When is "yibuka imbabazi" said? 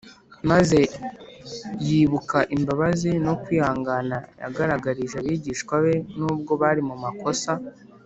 1.87-3.11